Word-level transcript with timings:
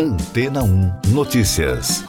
Antena 0.00 0.62
1 0.62 1.08
Notícias. 1.08 2.04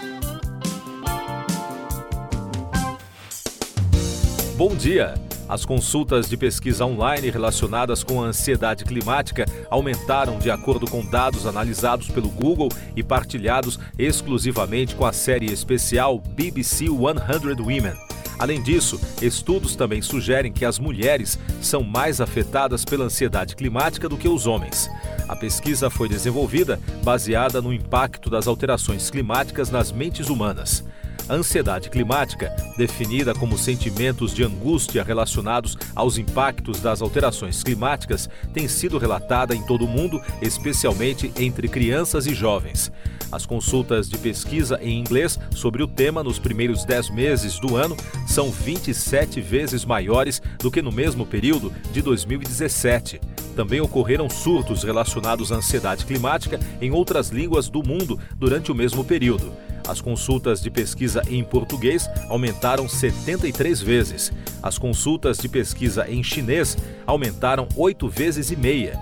Bom 4.55 4.75
dia. 4.75 5.15
As 5.47 5.65
consultas 5.65 6.29
de 6.29 6.37
pesquisa 6.37 6.85
online 6.85 7.31
relacionadas 7.31 8.03
com 8.03 8.21
a 8.21 8.27
ansiedade 8.27 8.85
climática 8.85 9.43
aumentaram 9.71 10.37
de 10.37 10.51
acordo 10.51 10.87
com 10.87 11.03
dados 11.03 11.47
analisados 11.47 12.07
pelo 12.09 12.29
Google 12.29 12.69
e 12.95 13.01
partilhados 13.01 13.79
exclusivamente 13.97 14.95
com 14.95 15.07
a 15.07 15.11
série 15.11 15.51
especial 15.51 16.19
BBC 16.19 16.85
100 16.85 16.89
Women. 17.59 18.08
Além 18.39 18.63
disso, 18.63 18.97
estudos 19.21 19.75
também 19.75 20.01
sugerem 20.01 20.51
que 20.53 20.63
as 20.63 20.79
mulheres 20.79 21.37
são 21.61 21.83
mais 21.83 22.21
afetadas 22.21 22.85
pela 22.85 23.03
ansiedade 23.03 23.53
climática 23.53 24.07
do 24.07 24.15
que 24.15 24.29
os 24.29 24.47
homens. 24.47 24.89
A 25.27 25.35
pesquisa 25.35 25.89
foi 25.89 26.07
desenvolvida 26.07 26.79
baseada 27.03 27.61
no 27.61 27.73
impacto 27.73 28.29
das 28.29 28.47
alterações 28.47 29.09
climáticas 29.09 29.69
nas 29.69 29.91
mentes 29.91 30.29
humanas. 30.29 30.85
A 31.27 31.33
ansiedade 31.33 31.89
climática, 31.89 32.49
definida 32.77 33.35
como 33.35 33.57
sentimentos 33.57 34.33
de 34.33 34.43
angústia 34.43 35.03
relacionados 35.03 35.77
aos 35.93 36.17
impactos 36.17 36.79
das 36.79 37.01
alterações 37.01 37.61
climáticas, 37.61 38.29
tem 38.53 38.69
sido 38.69 38.97
relatada 38.97 39.53
em 39.53 39.61
todo 39.63 39.83
o 39.83 39.87
mundo, 39.87 40.19
especialmente 40.41 41.31
entre 41.37 41.67
crianças 41.67 42.25
e 42.25 42.33
jovens. 42.33 42.89
As 43.31 43.45
consultas 43.45 44.09
de 44.09 44.17
pesquisa 44.17 44.79
em 44.81 44.99
inglês 44.99 45.37
sobre 45.55 45.83
o 45.83 45.87
tema 45.87 46.23
nos 46.23 46.39
primeiros 46.39 46.83
10 46.83 47.11
meses 47.11 47.59
do 47.59 47.75
ano 47.75 47.95
são 48.27 48.49
27 48.49 49.39
vezes 49.39 49.85
maiores 49.85 50.41
do 50.59 50.71
que 50.71 50.81
no 50.81 50.91
mesmo 50.91 51.25
período 51.25 51.71
de 51.91 52.01
2017. 52.01 53.21
Também 53.55 53.81
ocorreram 53.81 54.29
surtos 54.29 54.83
relacionados 54.83 55.51
à 55.51 55.55
ansiedade 55.55 56.05
climática 56.05 56.59
em 56.81 56.91
outras 56.91 57.29
línguas 57.29 57.69
do 57.69 57.83
mundo 57.83 58.19
durante 58.35 58.71
o 58.71 58.75
mesmo 58.75 59.03
período. 59.03 59.51
As 59.87 60.01
consultas 60.01 60.61
de 60.61 60.69
pesquisa 60.69 61.21
em 61.27 61.43
português 61.43 62.09
aumentaram 62.29 62.87
73 62.87 63.81
vezes. 63.81 64.31
As 64.61 64.77
consultas 64.77 65.37
de 65.37 65.49
pesquisa 65.49 66.09
em 66.09 66.23
chinês 66.23 66.77
aumentaram 67.05 67.67
oito 67.75 68.07
vezes 68.07 68.51
e 68.51 68.55
meia. 68.55 68.99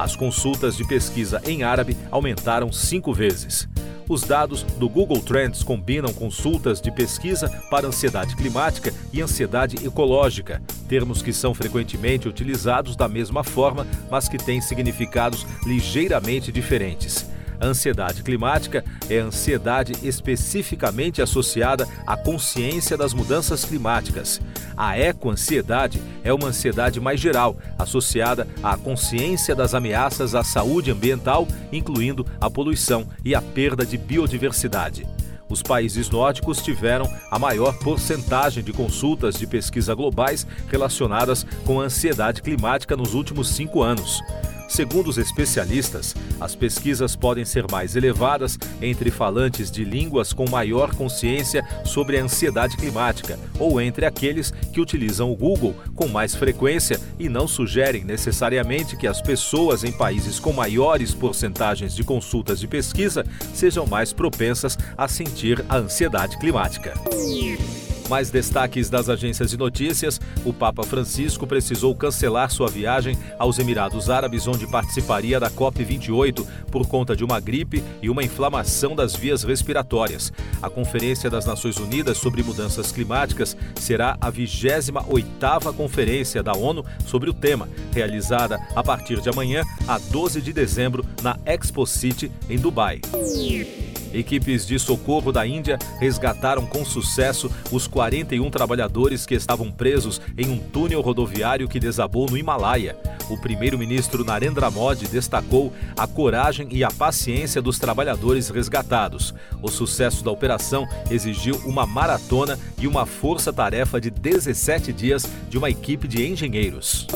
As 0.00 0.16
consultas 0.16 0.78
de 0.78 0.84
pesquisa 0.88 1.42
em 1.44 1.62
árabe 1.62 1.94
aumentaram 2.10 2.72
cinco 2.72 3.12
vezes. 3.12 3.68
Os 4.08 4.22
dados 4.22 4.62
do 4.62 4.88
Google 4.88 5.20
Trends 5.20 5.62
combinam 5.62 6.10
consultas 6.10 6.80
de 6.80 6.90
pesquisa 6.90 7.50
para 7.70 7.86
ansiedade 7.86 8.34
climática 8.34 8.94
e 9.12 9.20
ansiedade 9.20 9.86
ecológica, 9.86 10.62
termos 10.88 11.20
que 11.20 11.34
são 11.34 11.52
frequentemente 11.52 12.26
utilizados 12.26 12.96
da 12.96 13.06
mesma 13.08 13.44
forma, 13.44 13.86
mas 14.10 14.26
que 14.26 14.38
têm 14.38 14.62
significados 14.62 15.46
ligeiramente 15.66 16.50
diferentes. 16.50 17.29
Ansiedade 17.62 18.22
climática 18.22 18.82
é 19.08 19.18
ansiedade 19.18 19.92
especificamente 20.02 21.20
associada 21.20 21.86
à 22.06 22.16
consciência 22.16 22.96
das 22.96 23.12
mudanças 23.12 23.64
climáticas. 23.64 24.40
A 24.74 24.98
ecoansiedade 24.98 26.00
é 26.24 26.32
uma 26.32 26.48
ansiedade 26.48 26.98
mais 26.98 27.20
geral, 27.20 27.56
associada 27.78 28.48
à 28.62 28.78
consciência 28.78 29.54
das 29.54 29.74
ameaças 29.74 30.34
à 30.34 30.42
saúde 30.42 30.90
ambiental, 30.90 31.46
incluindo 31.70 32.24
a 32.40 32.48
poluição 32.48 33.06
e 33.22 33.34
a 33.34 33.42
perda 33.42 33.84
de 33.84 33.98
biodiversidade. 33.98 35.06
Os 35.50 35.62
países 35.62 36.08
nórdicos 36.08 36.62
tiveram 36.62 37.10
a 37.30 37.38
maior 37.38 37.76
porcentagem 37.80 38.62
de 38.62 38.72
consultas 38.72 39.34
de 39.34 39.46
pesquisa 39.46 39.94
globais 39.94 40.46
relacionadas 40.68 41.44
com 41.66 41.80
a 41.80 41.84
ansiedade 41.84 42.40
climática 42.40 42.96
nos 42.96 43.14
últimos 43.14 43.48
cinco 43.48 43.82
anos. 43.82 44.20
Segundo 44.70 45.08
os 45.08 45.18
especialistas, 45.18 46.14
as 46.40 46.54
pesquisas 46.54 47.16
podem 47.16 47.44
ser 47.44 47.68
mais 47.68 47.96
elevadas 47.96 48.56
entre 48.80 49.10
falantes 49.10 49.68
de 49.68 49.82
línguas 49.84 50.32
com 50.32 50.48
maior 50.48 50.94
consciência 50.94 51.66
sobre 51.84 52.16
a 52.16 52.22
ansiedade 52.22 52.76
climática 52.76 53.36
ou 53.58 53.80
entre 53.80 54.06
aqueles 54.06 54.52
que 54.72 54.80
utilizam 54.80 55.32
o 55.32 55.34
Google 55.34 55.74
com 55.92 56.06
mais 56.06 56.36
frequência 56.36 57.00
e 57.18 57.28
não 57.28 57.48
sugerem 57.48 58.04
necessariamente 58.04 58.96
que 58.96 59.08
as 59.08 59.20
pessoas 59.20 59.82
em 59.82 59.90
países 59.90 60.38
com 60.38 60.52
maiores 60.52 61.12
porcentagens 61.12 61.92
de 61.92 62.04
consultas 62.04 62.60
de 62.60 62.68
pesquisa 62.68 63.26
sejam 63.52 63.86
mais 63.86 64.12
propensas 64.12 64.78
a 64.96 65.08
sentir 65.08 65.64
a 65.68 65.78
ansiedade 65.78 66.38
climática. 66.38 66.94
Mais 68.10 68.28
destaques 68.28 68.90
das 68.90 69.08
agências 69.08 69.52
de 69.52 69.56
notícias: 69.56 70.20
o 70.44 70.52
Papa 70.52 70.82
Francisco 70.82 71.46
precisou 71.46 71.94
cancelar 71.94 72.50
sua 72.50 72.66
viagem 72.66 73.16
aos 73.38 73.60
Emirados 73.60 74.10
Árabes, 74.10 74.48
onde 74.48 74.66
participaria 74.66 75.38
da 75.38 75.48
COP28 75.48 76.44
por 76.72 76.88
conta 76.88 77.14
de 77.14 77.22
uma 77.22 77.38
gripe 77.38 77.84
e 78.02 78.10
uma 78.10 78.24
inflamação 78.24 78.96
das 78.96 79.14
vias 79.14 79.44
respiratórias. 79.44 80.32
A 80.60 80.68
Conferência 80.68 81.30
das 81.30 81.46
Nações 81.46 81.76
Unidas 81.76 82.18
sobre 82.18 82.42
Mudanças 82.42 82.90
Climáticas 82.90 83.56
será 83.76 84.18
a 84.20 84.32
28ª 84.32 85.72
conferência 85.72 86.42
da 86.42 86.52
ONU 86.52 86.84
sobre 87.06 87.30
o 87.30 87.32
tema, 87.32 87.68
realizada 87.92 88.58
a 88.74 88.82
partir 88.82 89.20
de 89.20 89.28
amanhã, 89.28 89.62
a 89.86 89.98
12 89.98 90.42
de 90.42 90.52
dezembro, 90.52 91.06
na 91.22 91.38
Expo 91.46 91.86
City, 91.86 92.32
em 92.48 92.58
Dubai. 92.58 93.02
Equipes 94.12 94.66
de 94.66 94.78
socorro 94.78 95.32
da 95.32 95.46
Índia 95.46 95.78
resgataram 95.98 96.66
com 96.66 96.84
sucesso 96.84 97.50
os 97.70 97.86
41 97.86 98.50
trabalhadores 98.50 99.24
que 99.26 99.34
estavam 99.34 99.70
presos 99.70 100.20
em 100.36 100.48
um 100.48 100.58
túnel 100.58 101.00
rodoviário 101.00 101.68
que 101.68 101.80
desabou 101.80 102.28
no 102.28 102.36
Himalaia. 102.36 102.96
O 103.28 103.38
primeiro-ministro 103.38 104.24
Narendra 104.24 104.70
Modi 104.70 105.06
destacou 105.06 105.72
a 105.96 106.06
coragem 106.06 106.68
e 106.72 106.82
a 106.82 106.90
paciência 106.90 107.62
dos 107.62 107.78
trabalhadores 107.78 108.48
resgatados. 108.48 109.32
O 109.62 109.68
sucesso 109.68 110.24
da 110.24 110.30
operação 110.30 110.88
exigiu 111.10 111.56
uma 111.64 111.86
maratona 111.86 112.58
e 112.78 112.86
uma 112.86 113.06
força-tarefa 113.06 114.00
de 114.00 114.10
17 114.10 114.92
dias 114.92 115.26
de 115.48 115.56
uma 115.56 115.70
equipe 115.70 116.08
de 116.08 116.26
engenheiros. 116.26 117.06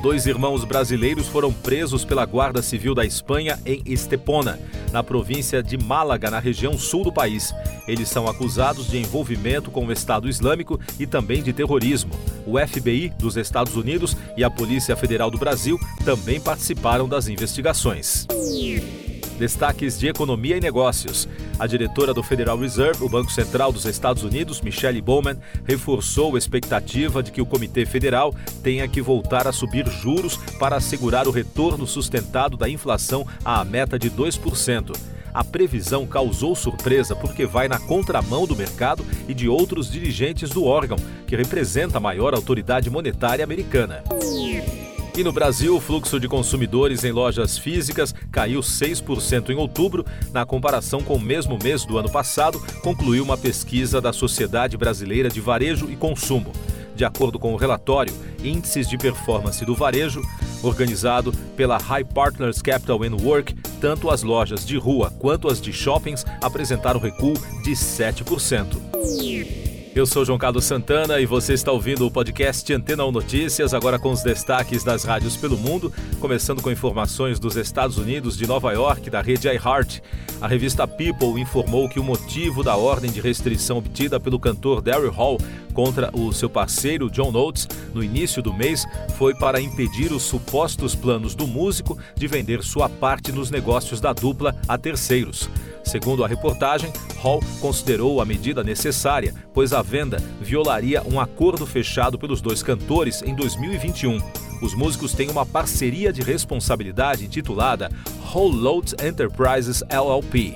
Dois 0.00 0.26
irmãos 0.26 0.64
brasileiros 0.64 1.26
foram 1.26 1.52
presos 1.52 2.04
pela 2.04 2.24
Guarda 2.24 2.62
Civil 2.62 2.94
da 2.94 3.04
Espanha 3.04 3.58
em 3.66 3.82
Estepona, 3.84 4.58
na 4.92 5.02
província 5.02 5.60
de 5.60 5.76
Málaga, 5.76 6.30
na 6.30 6.38
região 6.38 6.78
sul 6.78 7.02
do 7.02 7.12
país. 7.12 7.52
Eles 7.86 8.08
são 8.08 8.28
acusados 8.28 8.88
de 8.88 8.98
envolvimento 8.98 9.72
com 9.72 9.84
o 9.84 9.92
Estado 9.92 10.28
Islâmico 10.28 10.78
e 11.00 11.06
também 11.06 11.42
de 11.42 11.52
terrorismo. 11.52 12.12
O 12.46 12.58
FBI 12.64 13.12
dos 13.18 13.36
Estados 13.36 13.74
Unidos 13.74 14.16
e 14.36 14.44
a 14.44 14.50
Polícia 14.50 14.96
Federal 14.96 15.32
do 15.32 15.38
Brasil 15.38 15.78
também 16.04 16.40
participaram 16.40 17.08
das 17.08 17.26
investigações. 17.26 18.24
Destaques 19.38 19.96
de 19.96 20.08
economia 20.08 20.56
e 20.56 20.60
negócios. 20.60 21.28
A 21.60 21.66
diretora 21.66 22.12
do 22.12 22.24
Federal 22.24 22.58
Reserve, 22.58 23.04
o 23.04 23.08
Banco 23.08 23.30
Central 23.30 23.70
dos 23.70 23.84
Estados 23.84 24.24
Unidos, 24.24 24.60
Michelle 24.60 25.00
Bowman, 25.00 25.36
reforçou 25.64 26.34
a 26.34 26.38
expectativa 26.38 27.22
de 27.22 27.30
que 27.30 27.40
o 27.40 27.46
Comitê 27.46 27.86
Federal 27.86 28.34
tenha 28.64 28.88
que 28.88 29.00
voltar 29.00 29.46
a 29.46 29.52
subir 29.52 29.88
juros 29.88 30.36
para 30.58 30.76
assegurar 30.76 31.28
o 31.28 31.30
retorno 31.30 31.86
sustentado 31.86 32.56
da 32.56 32.68
inflação 32.68 33.24
à 33.44 33.64
meta 33.64 33.96
de 33.96 34.10
2%. 34.10 34.96
A 35.32 35.44
previsão 35.44 36.04
causou 36.04 36.56
surpresa 36.56 37.14
porque 37.14 37.46
vai 37.46 37.68
na 37.68 37.78
contramão 37.78 38.44
do 38.44 38.56
mercado 38.56 39.06
e 39.28 39.34
de 39.34 39.48
outros 39.48 39.88
dirigentes 39.88 40.50
do 40.50 40.64
órgão, 40.64 40.98
que 41.28 41.36
representa 41.36 41.98
a 41.98 42.00
maior 42.00 42.34
autoridade 42.34 42.90
monetária 42.90 43.44
americana. 43.44 44.02
E 45.18 45.24
no 45.24 45.32
Brasil, 45.32 45.74
o 45.74 45.80
fluxo 45.80 46.20
de 46.20 46.28
consumidores 46.28 47.02
em 47.02 47.10
lojas 47.10 47.58
físicas 47.58 48.14
caiu 48.30 48.60
6% 48.60 49.50
em 49.50 49.56
outubro, 49.56 50.06
na 50.32 50.46
comparação 50.46 51.02
com 51.02 51.16
o 51.16 51.20
mesmo 51.20 51.58
mês 51.60 51.84
do 51.84 51.98
ano 51.98 52.08
passado, 52.08 52.62
concluiu 52.84 53.24
uma 53.24 53.36
pesquisa 53.36 54.00
da 54.00 54.12
Sociedade 54.12 54.76
Brasileira 54.76 55.28
de 55.28 55.40
Varejo 55.40 55.90
e 55.90 55.96
Consumo. 55.96 56.52
De 56.94 57.04
acordo 57.04 57.36
com 57.36 57.52
o 57.52 57.56
relatório 57.56 58.14
Índices 58.44 58.88
de 58.88 58.96
Performance 58.96 59.64
do 59.64 59.74
Varejo, 59.74 60.22
organizado 60.62 61.32
pela 61.56 61.78
High 61.78 62.04
Partners 62.04 62.62
Capital 62.62 63.02
and 63.02 63.16
Work, 63.20 63.56
tanto 63.80 64.10
as 64.10 64.22
lojas 64.22 64.64
de 64.64 64.76
rua 64.76 65.10
quanto 65.18 65.48
as 65.48 65.60
de 65.60 65.72
shoppings 65.72 66.24
apresentaram 66.40 67.00
recuo 67.00 67.34
de 67.64 67.72
7%. 67.72 68.80
Eu 69.98 70.06
sou 70.06 70.24
João 70.24 70.38
Carlos 70.38 70.64
Santana 70.64 71.18
e 71.18 71.26
você 71.26 71.54
está 71.54 71.72
ouvindo 71.72 72.06
o 72.06 72.10
podcast 72.10 72.72
Antena 72.72 73.04
1 73.04 73.10
Notícias, 73.10 73.74
agora 73.74 73.98
com 73.98 74.12
os 74.12 74.22
destaques 74.22 74.84
das 74.84 75.02
rádios 75.02 75.36
pelo 75.36 75.58
mundo, 75.58 75.92
começando 76.20 76.62
com 76.62 76.70
informações 76.70 77.40
dos 77.40 77.56
Estados 77.56 77.98
Unidos 77.98 78.38
de 78.38 78.46
Nova 78.46 78.70
York, 78.70 79.10
da 79.10 79.20
rede 79.20 79.48
iHeart. 79.48 79.98
A 80.40 80.46
revista 80.46 80.86
People 80.86 81.40
informou 81.40 81.88
que 81.88 81.98
o 81.98 82.04
motivo 82.04 82.62
da 82.62 82.76
ordem 82.76 83.10
de 83.10 83.20
restrição 83.20 83.78
obtida 83.78 84.20
pelo 84.20 84.38
cantor 84.38 84.80
Daryl 84.80 85.10
Hall 85.10 85.36
contra 85.74 86.16
o 86.16 86.32
seu 86.32 86.48
parceiro 86.48 87.10
John 87.10 87.32
Oates 87.34 87.66
no 87.92 88.04
início 88.04 88.40
do 88.40 88.54
mês 88.54 88.86
foi 89.16 89.34
para 89.34 89.60
impedir 89.60 90.12
os 90.12 90.22
supostos 90.22 90.94
planos 90.94 91.34
do 91.34 91.44
músico 91.44 91.98
de 92.14 92.28
vender 92.28 92.62
sua 92.62 92.88
parte 92.88 93.32
nos 93.32 93.50
negócios 93.50 94.00
da 94.00 94.12
dupla 94.12 94.54
a 94.68 94.78
terceiros. 94.78 95.50
Segundo 95.88 96.22
a 96.22 96.28
reportagem, 96.28 96.92
Hall 97.22 97.40
considerou 97.60 98.20
a 98.20 98.24
medida 98.24 98.62
necessária, 98.62 99.34
pois 99.54 99.72
a 99.72 99.80
venda 99.88 100.22
violaria 100.40 101.02
um 101.02 101.18
acordo 101.18 101.66
fechado 101.66 102.18
pelos 102.18 102.42
dois 102.42 102.62
cantores 102.62 103.22
em 103.22 103.34
2021. 103.34 104.20
Os 104.60 104.74
músicos 104.74 105.14
têm 105.14 105.30
uma 105.30 105.46
parceria 105.46 106.12
de 106.12 106.20
responsabilidade 106.20 107.24
intitulada 107.24 107.90
Whole 108.34 108.56
Loads 108.56 108.94
Enterprises 109.02 109.82
LLP. 109.88 110.54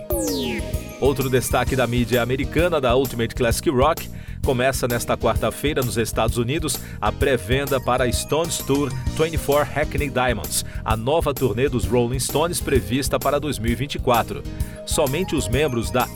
Outro 1.00 1.30
destaque 1.30 1.74
da 1.74 1.86
mídia 1.86 2.22
americana 2.22 2.80
da 2.80 2.94
Ultimate 2.94 3.34
Classic 3.34 3.70
Rock 3.70 4.08
começa 4.44 4.88
nesta 4.88 5.16
quarta-feira 5.16 5.82
nos 5.82 5.96
Estados 5.96 6.36
Unidos 6.36 6.78
a 7.00 7.12
pré-venda 7.12 7.80
para 7.80 8.04
a 8.04 8.12
Stones 8.12 8.58
Tour 8.58 8.92
24 9.16 9.72
Hackney 9.72 10.10
Diamonds, 10.10 10.64
a 10.84 10.96
nova 10.96 11.32
turnê 11.32 11.68
dos 11.68 11.84
Rolling 11.84 12.18
Stones 12.18 12.60
prevista 12.60 13.18
para 13.18 13.38
2024. 13.38 14.42
Somente 14.84 15.36
os 15.36 15.48
membros 15.48 15.90
da 15.90 16.08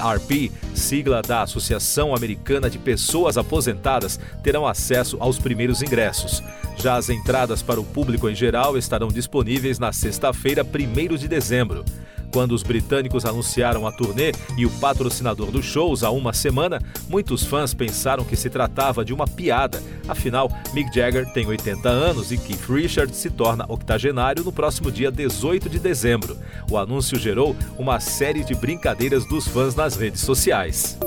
AARP, 0.00 0.52
sigla 0.74 1.22
da 1.22 1.42
Associação 1.42 2.14
Americana 2.14 2.68
de 2.68 2.78
Pessoas 2.78 3.38
Aposentadas, 3.38 4.20
terão 4.42 4.66
acesso 4.66 5.16
aos 5.18 5.38
primeiros 5.38 5.82
ingressos. 5.82 6.42
Já 6.76 6.96
as 6.96 7.08
entradas 7.08 7.62
para 7.62 7.80
o 7.80 7.84
público 7.84 8.28
em 8.28 8.34
geral 8.34 8.76
estarão 8.76 9.08
disponíveis 9.08 9.78
na 9.78 9.92
sexta-feira, 9.92 10.62
1 10.62 11.16
de 11.16 11.28
dezembro. 11.28 11.84
Quando 12.32 12.52
os 12.52 12.62
britânicos 12.62 13.24
anunciaram 13.24 13.86
a 13.86 13.92
turnê 13.92 14.32
e 14.56 14.64
o 14.64 14.70
patrocinador 14.70 15.50
dos 15.50 15.64
shows 15.64 16.02
há 16.02 16.10
uma 16.10 16.32
semana, 16.32 16.80
muitos 17.08 17.44
fãs 17.44 17.74
pensaram 17.74 18.24
que 18.24 18.36
se 18.36 18.48
tratava 18.48 19.04
de 19.04 19.12
uma 19.12 19.26
piada. 19.26 19.82
Afinal, 20.08 20.50
Mick 20.72 20.94
Jagger 20.94 21.32
tem 21.32 21.46
80 21.46 21.88
anos 21.88 22.30
e 22.30 22.38
Keith 22.38 22.68
Richards 22.68 23.16
se 23.16 23.30
torna 23.30 23.64
octogenário 23.68 24.44
no 24.44 24.52
próximo 24.52 24.90
dia 24.90 25.10
18 25.10 25.68
de 25.68 25.78
dezembro. 25.78 26.36
O 26.70 26.78
anúncio 26.78 27.18
gerou 27.18 27.56
uma 27.78 27.98
série 28.00 28.44
de 28.44 28.54
brincadeiras 28.54 29.26
dos 29.26 29.48
fãs 29.48 29.74
nas 29.74 29.96
redes 29.96 30.20
sociais. 30.20 30.98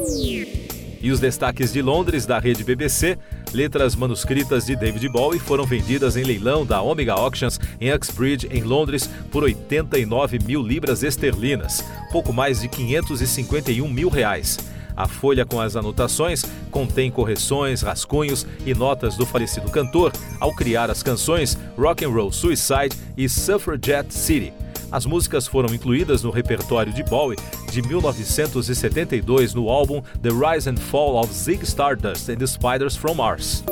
E 1.02 1.12
os 1.12 1.20
destaques 1.20 1.74
de 1.74 1.82
Londres 1.82 2.26
da 2.26 2.40
rede 2.40 2.64
BBC, 2.64 3.18
letras 3.54 3.96
manuscritas 3.96 4.66
de 4.66 4.76
David 4.76 5.08
Bowie 5.10 5.40
foram 5.40 5.66
vendidas 5.66 6.18
em 6.18 6.24
leilão 6.24 6.66
da 6.66 6.82
Omega 6.82 7.14
Auctions 7.14 7.60
em 7.80 7.94
Uxbridge, 7.94 8.48
em 8.52 8.64
Londres, 8.64 9.10
por 9.32 9.44
89 9.44 10.40
mil 10.40 10.62
libras 10.62 11.04
esterlinas, 11.04 11.84
pouco 12.12 12.34
mais 12.34 12.62
de 12.62 12.68
551 12.68 13.88
mil 13.88 14.10
reais. 14.10 14.58
A 14.96 15.08
folha 15.08 15.46
com 15.46 15.60
as 15.60 15.76
anotações 15.76 16.44
contém 16.70 17.10
correções, 17.10 17.82
rascunhos 17.82 18.46
e 18.66 18.74
notas 18.74 19.16
do 19.16 19.26
falecido 19.26 19.70
cantor 19.70 20.12
ao 20.40 20.54
criar 20.54 20.90
as 20.90 21.02
canções 21.02 21.58
Rock 21.78 22.06
and 22.06 22.10
Roll 22.10 22.32
Suicide 22.32 22.96
e 23.18 23.28
Suffragette 23.28 24.14
City. 24.14 24.54
As 24.94 25.08
músicas 25.08 25.48
foram 25.48 25.74
incluídas 25.74 26.22
no 26.22 26.30
repertório 26.30 26.94
de 26.94 27.02
Bowie 27.02 27.40
de 27.72 27.82
1972 27.82 29.56
no 29.56 29.68
álbum 29.68 30.04
The 30.22 30.30
Rise 30.30 30.70
and 30.70 30.78
Fall 30.78 31.20
of 31.20 31.34
Zig 31.34 31.64
Stardust 31.64 32.30
and 32.30 32.36
the 32.36 32.46
Spiders 32.46 32.96
from 32.96 33.16
Mars. 33.16 33.64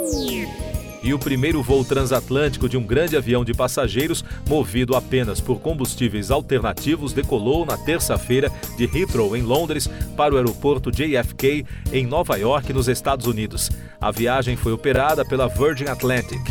E 1.04 1.14
o 1.14 1.20
primeiro 1.20 1.62
voo 1.62 1.86
transatlântico 1.86 2.68
de 2.68 2.76
um 2.76 2.82
grande 2.82 3.16
avião 3.16 3.46
de 3.46 3.54
passageiros, 3.54 4.26
movido 4.50 4.96
apenas 4.96 5.40
por 5.40 5.60
combustíveis 5.60 6.32
alternativos, 6.32 7.14
decolou 7.14 7.68
na 7.68 7.78
terça-feira 7.78 8.52
de 8.76 8.86
Heathrow, 8.86 9.38
em 9.38 9.44
Londres, 9.44 9.88
para 10.18 10.34
o 10.34 10.38
aeroporto 10.38 10.92
JFK, 10.92 11.64
em 11.94 12.08
Nova 12.08 12.36
York, 12.36 12.74
nos 12.74 12.88
Estados 12.88 13.28
Unidos. 13.28 13.70
A 14.00 14.10
viagem 14.10 14.56
foi 14.56 14.74
operada 14.74 15.24
pela 15.24 15.48
Virgin 15.48 15.86
Atlantic. 15.86 16.42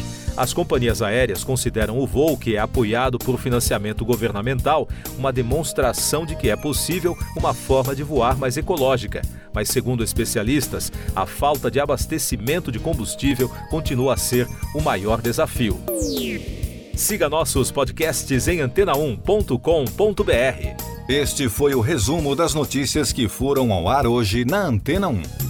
As 0.41 0.55
companhias 0.55 1.03
aéreas 1.03 1.45
consideram 1.45 1.99
o 1.99 2.07
voo, 2.07 2.35
que 2.35 2.57
é 2.57 2.59
apoiado 2.59 3.19
por 3.19 3.39
financiamento 3.39 4.07
governamental, 4.07 4.89
uma 5.19 5.31
demonstração 5.31 6.25
de 6.25 6.35
que 6.35 6.49
é 6.49 6.57
possível 6.57 7.15
uma 7.37 7.53
forma 7.53 7.95
de 7.95 8.03
voar 8.03 8.39
mais 8.39 8.57
ecológica. 8.57 9.21
Mas, 9.53 9.69
segundo 9.69 10.03
especialistas, 10.03 10.91
a 11.15 11.27
falta 11.27 11.71
de 11.71 11.79
abastecimento 11.79 12.73
de 12.73 12.79
combustível 12.79 13.51
continua 13.69 14.15
a 14.15 14.17
ser 14.17 14.49
o 14.75 14.81
maior 14.81 15.21
desafio. 15.21 15.79
Siga 16.95 17.29
nossos 17.29 17.71
podcasts 17.71 18.49
em 18.49 18.61
antena1.com.br. 18.61 20.83
Este 21.07 21.51
foi 21.51 21.75
o 21.75 21.83
resumo 21.83 22.35
das 22.35 22.55
notícias 22.55 23.13
que 23.13 23.29
foram 23.29 23.71
ao 23.75 23.91
ar 23.91 24.07
hoje 24.07 24.47
na 24.47 24.65
Antena 24.65 25.07
1. 25.07 25.50